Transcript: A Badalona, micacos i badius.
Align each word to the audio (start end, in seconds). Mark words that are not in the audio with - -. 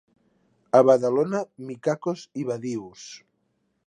A 0.77 0.79
Badalona, 0.89 1.41
micacos 1.67 2.23
i 2.45 2.47
badius. 2.53 3.05